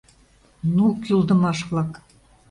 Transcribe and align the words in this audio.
—Ну, 0.75 0.85
кӱлдымаш-влак! 1.03 1.91